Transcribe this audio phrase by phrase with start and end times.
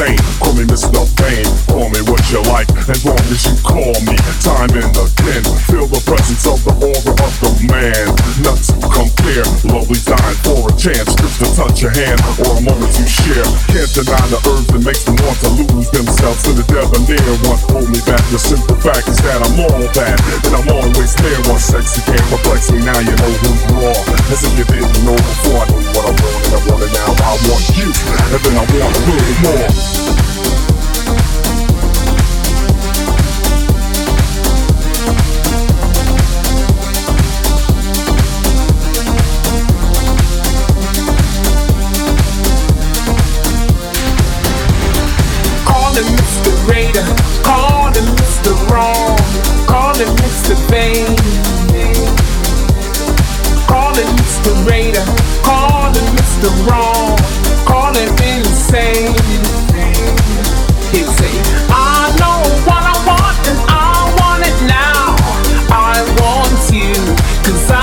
[0.00, 0.18] insane.
[0.40, 1.04] Call me Mr.
[1.20, 5.44] Vain, call me what you like, as long as you call me time and again.
[5.68, 8.08] Feel the presence of the aura of the man.
[8.42, 10.36] Nuts compare, lovely time
[10.80, 13.44] chance to touch your hand or a moment to share.
[13.68, 17.36] Can't deny the urge that makes them want to lose themselves to the devil debonair
[17.44, 17.60] one.
[17.76, 18.24] Hold me back.
[18.32, 20.16] The simple fact is that I'm all that,
[20.48, 21.36] and I'm always there.
[21.52, 22.80] One sexy can't perplex me.
[22.80, 23.92] Now you know who's raw.
[24.32, 25.60] As if you didn't know before.
[25.60, 27.12] I know what I want, and I want it now.
[27.12, 27.88] I want you,
[28.32, 29.99] and then I want a little more.
[67.50, 67.79] Cause I'm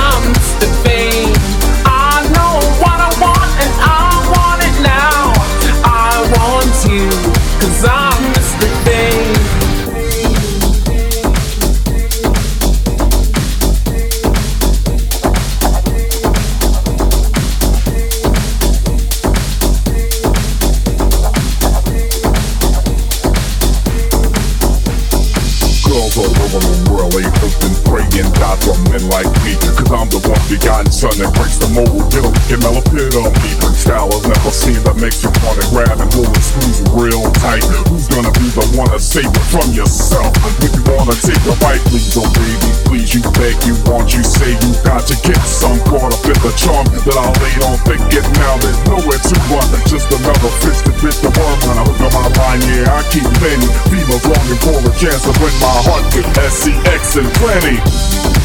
[28.89, 29.55] men like me.
[29.77, 32.11] Cause I'm the one begotten son that breaks the mold.
[32.11, 33.31] Get a get epitome.
[33.77, 37.63] Style I've never seen that makes you wanna grab and hold the screws real tight.
[37.87, 40.33] Who's gonna be the one to save it from yourself?
[40.59, 44.23] If you wanna take a bite, please, oh baby, please, you beg, you want, you
[44.25, 47.77] say you got to get some caught up in the charm that I laid on
[47.85, 48.01] thick.
[48.09, 49.67] Get now, there's nowhere to run.
[49.85, 51.57] Just another fish to bit the worm.
[51.67, 53.71] When I hook up my line, yeah, I keep bending.
[53.91, 58.36] Females longing for a chance to win my heart with SCX and plenty.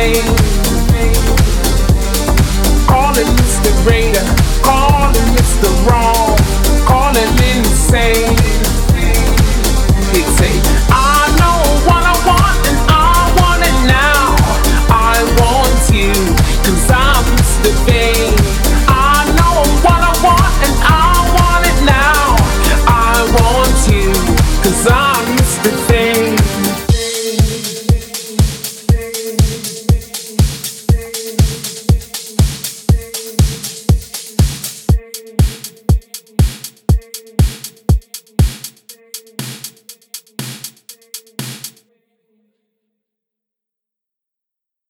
[0.00, 0.32] Mr.
[2.88, 3.86] Call him Mr.
[3.86, 4.24] Raider,
[4.62, 5.68] call him Mr.
[5.86, 6.36] Wrong,
[6.86, 8.29] call him insane.